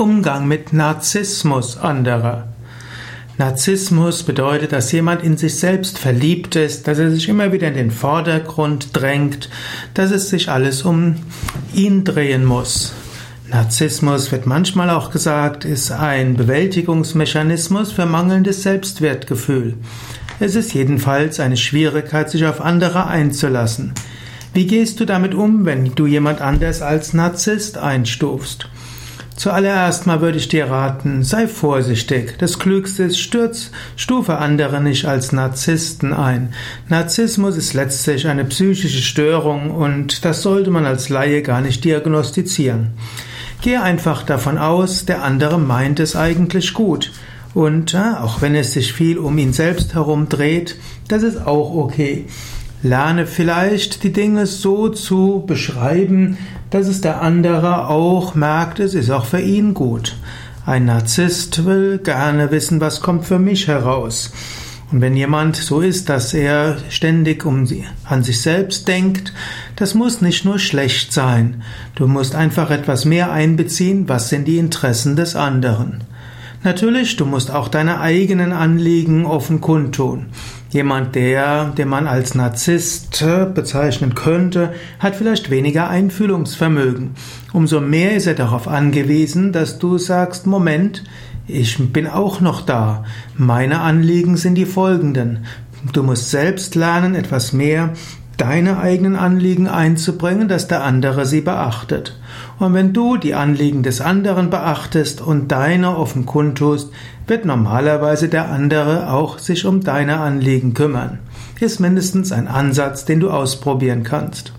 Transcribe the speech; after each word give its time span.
Umgang 0.00 0.48
mit 0.48 0.72
Narzissmus 0.72 1.76
anderer. 1.76 2.48
Narzissmus 3.36 4.22
bedeutet, 4.22 4.72
dass 4.72 4.90
jemand 4.92 5.22
in 5.22 5.36
sich 5.36 5.56
selbst 5.58 5.98
verliebt 5.98 6.56
ist, 6.56 6.88
dass 6.88 6.98
er 6.98 7.10
sich 7.10 7.28
immer 7.28 7.52
wieder 7.52 7.68
in 7.68 7.74
den 7.74 7.90
Vordergrund 7.90 8.96
drängt, 8.96 9.50
dass 9.92 10.10
es 10.10 10.30
sich 10.30 10.48
alles 10.48 10.82
um 10.82 11.16
ihn 11.74 12.04
drehen 12.04 12.46
muss. 12.46 12.94
Narzissmus 13.50 14.32
wird 14.32 14.46
manchmal 14.46 14.88
auch 14.88 15.10
gesagt, 15.10 15.66
ist 15.66 15.92
ein 15.92 16.34
Bewältigungsmechanismus 16.34 17.92
für 17.92 18.06
mangelndes 18.06 18.62
Selbstwertgefühl. 18.62 19.74
Es 20.38 20.54
ist 20.54 20.72
jedenfalls 20.72 21.40
eine 21.40 21.58
Schwierigkeit, 21.58 22.30
sich 22.30 22.46
auf 22.46 22.62
andere 22.62 23.06
einzulassen. 23.06 23.92
Wie 24.54 24.66
gehst 24.66 24.98
du 24.98 25.04
damit 25.04 25.34
um, 25.34 25.66
wenn 25.66 25.94
du 25.94 26.06
jemand 26.06 26.40
anders 26.40 26.80
als 26.80 27.12
Narzisst 27.12 27.76
einstufst? 27.76 28.70
Zuallererst 29.40 30.06
mal 30.06 30.20
würde 30.20 30.36
ich 30.36 30.48
dir 30.48 30.66
raten, 30.66 31.22
sei 31.22 31.48
vorsichtig. 31.48 32.34
Das 32.36 32.58
Klügste 32.58 33.04
ist, 33.04 33.18
stürz, 33.18 33.70
stufe 33.96 34.36
andere 34.36 34.82
nicht 34.82 35.06
als 35.06 35.32
Narzissten 35.32 36.12
ein. 36.12 36.52
Narzissmus 36.90 37.56
ist 37.56 37.72
letztlich 37.72 38.28
eine 38.28 38.44
psychische 38.44 39.00
Störung 39.00 39.70
und 39.70 40.26
das 40.26 40.42
sollte 40.42 40.70
man 40.70 40.84
als 40.84 41.08
Laie 41.08 41.40
gar 41.40 41.62
nicht 41.62 41.86
diagnostizieren. 41.86 42.88
Gehe 43.62 43.80
einfach 43.80 44.24
davon 44.24 44.58
aus, 44.58 45.06
der 45.06 45.24
andere 45.24 45.58
meint 45.58 46.00
es 46.00 46.16
eigentlich 46.16 46.74
gut. 46.74 47.10
Und 47.54 47.94
äh, 47.94 48.18
auch 48.20 48.42
wenn 48.42 48.54
es 48.54 48.74
sich 48.74 48.92
viel 48.92 49.16
um 49.16 49.38
ihn 49.38 49.54
selbst 49.54 49.94
herum 49.94 50.28
dreht, 50.28 50.76
das 51.08 51.22
ist 51.22 51.46
auch 51.46 51.74
okay. 51.74 52.26
Lerne 52.82 53.26
vielleicht 53.26 54.04
die 54.04 54.12
Dinge 54.12 54.46
so 54.46 54.88
zu 54.88 55.44
beschreiben, 55.46 56.38
dass 56.70 56.86
es 56.86 57.02
der 57.02 57.20
andere 57.20 57.88
auch 57.88 58.34
merkt, 58.34 58.80
es 58.80 58.94
ist 58.94 59.10
auch 59.10 59.26
für 59.26 59.40
ihn 59.40 59.74
gut. 59.74 60.16
Ein 60.64 60.86
Narzisst 60.86 61.66
will 61.66 61.98
gerne 61.98 62.50
wissen, 62.50 62.80
was 62.80 63.02
kommt 63.02 63.26
für 63.26 63.38
mich 63.38 63.68
heraus. 63.68 64.32
Und 64.92 65.02
wenn 65.02 65.14
jemand 65.14 65.56
so 65.56 65.80
ist, 65.80 66.08
dass 66.08 66.32
er 66.32 66.78
ständig 66.88 67.44
um 67.44 67.68
an 68.04 68.24
sich 68.24 68.40
selbst 68.40 68.88
denkt, 68.88 69.32
das 69.76 69.94
muss 69.94 70.20
nicht 70.20 70.44
nur 70.44 70.58
schlecht 70.58 71.12
sein. 71.12 71.62
Du 71.94 72.06
musst 72.08 72.34
einfach 72.34 72.70
etwas 72.70 73.04
mehr 73.04 73.30
einbeziehen, 73.30 74.08
was 74.08 74.30
sind 74.30 74.48
die 74.48 74.58
Interessen 74.58 75.16
des 75.16 75.36
anderen. 75.36 76.04
Natürlich, 76.62 77.16
du 77.16 77.24
musst 77.24 77.50
auch 77.50 77.68
deine 77.68 78.00
eigenen 78.00 78.52
Anliegen 78.52 79.26
offen 79.26 79.60
kundtun. 79.60 80.26
Jemand, 80.70 81.16
der, 81.16 81.66
den 81.76 81.88
man 81.88 82.06
als 82.06 82.36
Narzisst 82.36 83.24
bezeichnen 83.54 84.14
könnte, 84.14 84.72
hat 85.00 85.16
vielleicht 85.16 85.50
weniger 85.50 85.90
Einfühlungsvermögen. 85.90 87.10
Umso 87.52 87.80
mehr 87.80 88.16
ist 88.16 88.26
er 88.26 88.34
darauf 88.34 88.68
angewiesen, 88.68 89.52
dass 89.52 89.80
du 89.80 89.98
sagst, 89.98 90.46
Moment, 90.46 91.02
ich 91.48 91.76
bin 91.92 92.06
auch 92.06 92.40
noch 92.40 92.62
da. 92.62 93.04
Meine 93.36 93.80
Anliegen 93.80 94.36
sind 94.36 94.54
die 94.54 94.66
folgenden. 94.66 95.44
Du 95.92 96.04
musst 96.04 96.30
selbst 96.30 96.76
lernen, 96.76 97.16
etwas 97.16 97.52
mehr 97.52 97.94
deine 98.40 98.78
eigenen 98.78 99.16
Anliegen 99.16 99.68
einzubringen, 99.68 100.48
dass 100.48 100.66
der 100.66 100.82
andere 100.82 101.26
sie 101.26 101.42
beachtet. 101.42 102.18
Und 102.58 102.72
wenn 102.72 102.92
du 102.92 103.18
die 103.18 103.34
Anliegen 103.34 103.82
des 103.82 104.00
anderen 104.00 104.48
beachtest 104.48 105.20
und 105.20 105.52
deine 105.52 105.96
offen 105.96 106.24
kundtust, 106.24 106.90
wird 107.26 107.44
normalerweise 107.44 108.28
der 108.28 108.48
andere 108.48 109.12
auch 109.12 109.38
sich 109.38 109.66
um 109.66 109.82
deine 109.82 110.20
Anliegen 110.20 110.72
kümmern. 110.72 111.18
Ist 111.60 111.80
mindestens 111.80 112.32
ein 112.32 112.48
Ansatz, 112.48 113.04
den 113.04 113.20
du 113.20 113.30
ausprobieren 113.30 114.04
kannst. 114.04 114.54